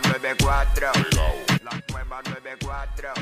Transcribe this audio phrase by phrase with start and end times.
[0.00, 0.92] nueva 94.
[1.62, 3.12] La nueva 94.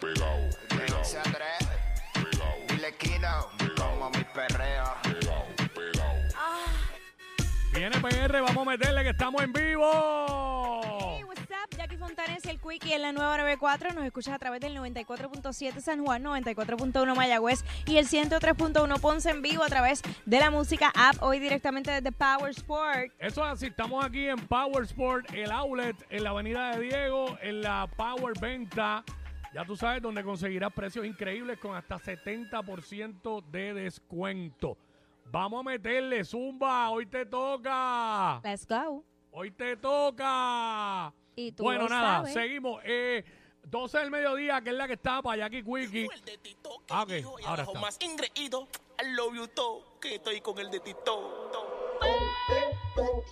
[0.00, 1.34] De 11 a 3.
[2.68, 2.94] Dile
[3.76, 4.96] como mi perreo.
[7.72, 10.61] Viene PR, vamos a meterle que estamos en vivo.
[12.14, 13.94] Fontanes y el Quickie en la nueva 94.
[13.94, 19.40] Nos escuchas a través del 94.7 San Juan, 94.1 Mayagüez y el 103.1 Ponce en
[19.40, 21.22] vivo a través de la música app.
[21.22, 23.14] Hoy directamente desde Power Sport.
[23.18, 27.38] Eso es así, estamos aquí en Power Sport, el outlet, en la Avenida de Diego,
[27.40, 29.02] en la Power Venta.
[29.54, 34.76] Ya tú sabes, donde conseguirás precios increíbles con hasta 70% de descuento.
[35.30, 38.42] Vamos a meterle, Zumba, hoy te toca.
[38.44, 39.02] Let's go.
[39.30, 41.10] Hoy te toca.
[41.36, 42.34] Y tú bueno, lo nada, sabes.
[42.34, 42.80] seguimos.
[42.84, 43.24] Eh,
[43.64, 46.08] 12 del mediodía, que es la que está para Jackie Quickie.
[46.12, 47.80] el de Tito que Ah, ok, dijo y ahora está.
[47.80, 48.68] más ingreído.
[49.02, 51.50] I love you todo, que estoy con el de Tito.
[52.94, 53.22] ¿Cómo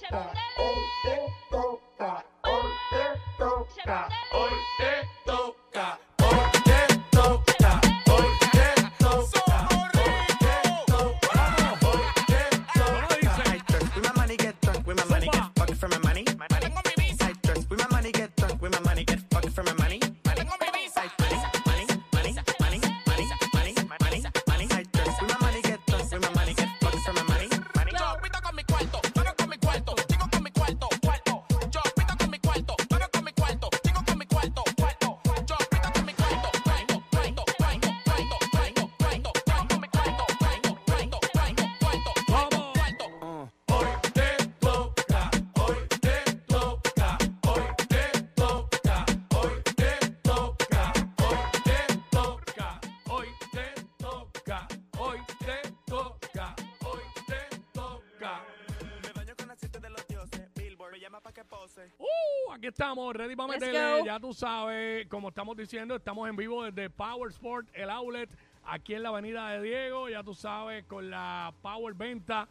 [61.80, 61.92] pose.
[61.98, 64.00] Uh, aquí estamos, ready para Let's meterle.
[64.00, 64.06] go.
[64.06, 68.30] Ya tú sabes, como estamos diciendo, estamos en vivo desde Power Sport, el outlet,
[68.64, 70.08] aquí en la avenida de Diego.
[70.08, 72.48] Ya tú sabes, con la Power Venta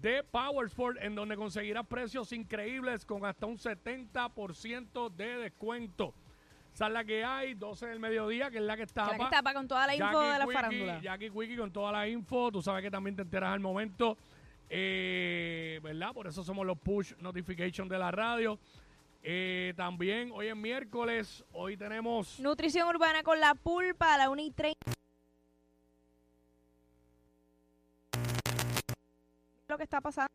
[0.00, 6.14] de Power Sport, en donde conseguirás precios increíbles con hasta un 70% de descuento.
[6.74, 9.06] Esa es la que hay, 12 del mediodía, que es la que está.
[9.06, 11.00] La que tapa con toda la info de la farándula.
[11.00, 12.52] Jackie Quickie con toda la info.
[12.52, 14.18] Tú sabes que también te enteras al momento.
[14.68, 16.12] Eh, ¿Verdad?
[16.12, 18.58] Por eso somos los push notification de la radio.
[19.22, 21.44] Eh, también hoy es miércoles.
[21.52, 22.38] Hoy tenemos.
[22.40, 24.92] Nutrición urbana con la pulpa a la 1 y 30.
[29.68, 30.30] Lo que está pasando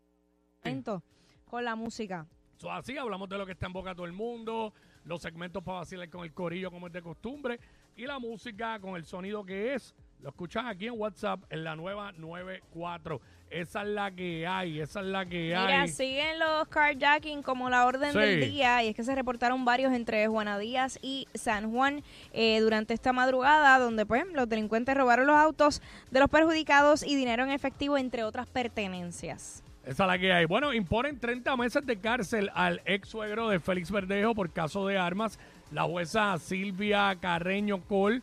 [0.64, 1.03] momento
[1.46, 2.28] con la música.
[2.58, 4.74] So, así hablamos de lo que está en boca todo el mundo.
[5.06, 7.59] Los segmentos para vacilar con el corillo, como es de costumbre.
[7.96, 9.96] Y la música con el sonido que es.
[10.22, 13.20] Lo escuchas aquí en WhatsApp en la nueva 94.
[13.50, 14.80] Esa es la que hay.
[14.80, 15.88] Esa es la que Mira, hay.
[15.90, 18.18] siguen los carjacking como la orden Sí.
[18.20, 22.59] del día y es que se reportaron varios entre Juana Díaz y San Juan eh,
[22.62, 27.44] durante esta madrugada donde pues los delincuentes robaron los autos de los perjudicados y dinero
[27.44, 29.64] en efectivo entre otras pertenencias.
[29.84, 30.46] Esa es la que hay.
[30.46, 34.98] Bueno, imponen 30 meses de cárcel al ex suegro de Félix Verdejo por caso de
[34.98, 35.40] armas.
[35.72, 38.22] La jueza Silvia Carreño Col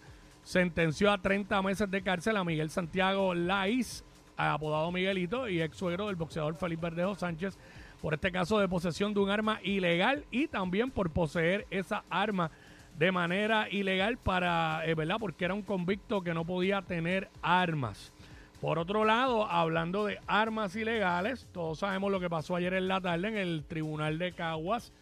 [0.49, 4.03] sentenció a 30 meses de cárcel a Miguel Santiago Laiz,
[4.35, 7.59] apodado Miguelito, y ex suegro del boxeador Félix Verdejo Sánchez,
[8.01, 12.51] por este caso de posesión de un arma ilegal y también por poseer esa arma
[12.99, 15.17] de manera ilegal para, eh, ¿verdad?
[15.21, 18.11] Porque era un convicto que no podía tener armas.
[18.59, 23.03] Por otro lado, hablando de armas ilegales, todos sabemos lo que pasó ayer en la
[23.03, 24.95] tarde en el tribunal de Caguas,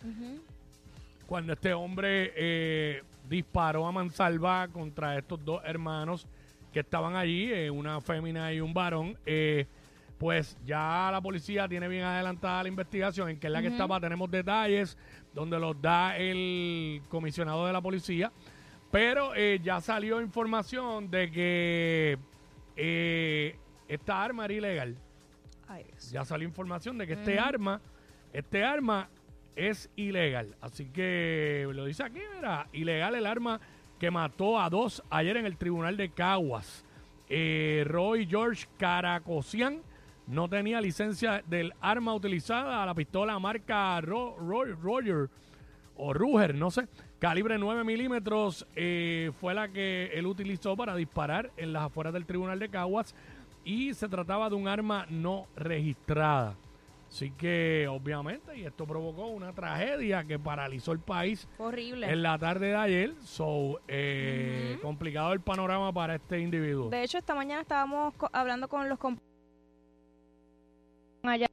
[1.29, 6.27] cuando este hombre eh, disparó a mansalva contra estos dos hermanos
[6.73, 9.19] que estaban allí, eh, una fémina y un varón.
[9.27, 9.67] eh,
[10.19, 14.01] pues ya la policía tiene bien adelantada la investigación, en que es la que estaba,
[14.01, 14.97] tenemos detalles
[15.35, 18.33] donde los da el comisionado de la policía,
[18.91, 22.19] pero eh, ya salió información de que
[22.77, 23.59] eh,
[23.89, 24.97] esta arma era ilegal.
[25.69, 25.85] Ay.
[26.13, 27.81] Ya salió información de que este arma,
[28.33, 29.11] este arma
[29.57, 30.55] es ilegal.
[30.61, 33.61] Así que lo dice aquí, mira, ilegal el arma
[33.99, 36.85] que mató a dos ayer en el tribunal de Caguas.
[37.29, 39.81] Eh, Roy George Caracosian
[40.27, 45.29] no tenía licencia del arma utilizada, la pistola marca Ro- Roy- Roger
[45.97, 46.87] o Ruger, no sé,
[47.19, 52.27] calibre 9 milímetros, eh, fue la que él utilizó para disparar en las afueras del
[52.27, 53.15] tribunal de Caguas
[53.65, 56.55] y se trataba de un arma no registrada.
[57.17, 62.13] Así que, obviamente, y esto provocó una tragedia que paralizó el país Horrible.
[62.13, 63.15] en la tarde de ayer.
[63.25, 66.91] So, eh, complicado el panorama para este individuo.
[66.91, 69.19] De hecho, esta mañana estábamos co- hablando con los comp-
[71.23, 71.47] allá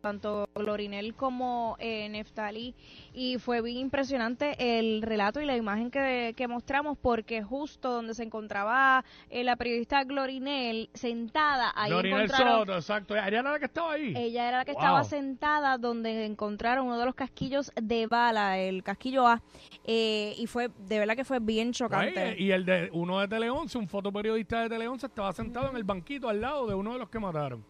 [0.00, 2.74] tanto Glorinel como eh, Neftali
[3.12, 8.14] y fue bien impresionante el relato y la imagen que, que mostramos porque justo donde
[8.14, 13.14] se encontraba eh, la periodista Glorinel sentada ahí Glorinel encontraron Soto, exacto.
[13.14, 14.12] Ariana la que estaba ahí.
[14.16, 14.80] ella era la que Wow.
[14.80, 19.42] estaba sentada donde encontraron uno de los casquillos de bala, el casquillo A,
[19.84, 22.18] eh, y fue, de verdad que fue bien chocante.
[22.20, 25.68] Ahí, y el de uno de Tele 11, un fotoperiodista de Tele 11 estaba sentado
[25.70, 27.64] en el banquito al lado de uno de los que mataron.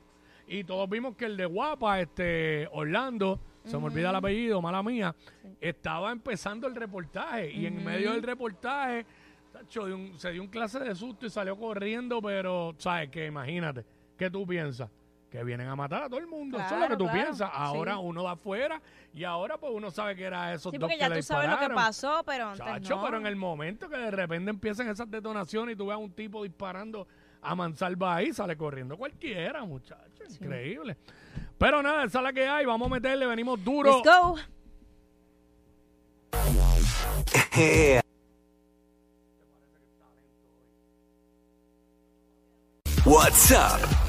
[0.53, 4.83] Y todos vimos que el de Guapa, este Orlando, se me olvida el apellido, mala
[4.83, 5.15] mía,
[5.61, 9.07] estaba empezando el reportaje y en medio del reportaje
[9.53, 13.85] tacho, un- se dio un clase de susto y salió corriendo, pero sabes que imagínate,
[14.17, 14.91] ¿qué tú piensas?
[15.31, 17.51] Que vienen a matar a todo el mundo, eso es lo que tú claro, piensas.
[17.53, 18.01] Ahora sí.
[18.03, 18.83] uno da afuera
[19.15, 21.23] y ahora pues uno sabe que era esos Sí, dos porque que ya le tú
[21.23, 23.05] sabes lo que pasó, pero antes Chacho, no.
[23.05, 26.11] pero en el momento que de repente empiezan esas detonaciones y tú ves a un
[26.11, 27.07] tipo disparando
[27.43, 30.25] a mansalva ahí, sale corriendo cualquiera, muchacho.
[30.29, 30.97] Increíble.
[31.59, 32.65] Pero nada, esa es la que hay.
[32.65, 34.03] Vamos a meterle, venimos duro.
[34.03, 34.37] Let's go.
[43.05, 44.00] What's up?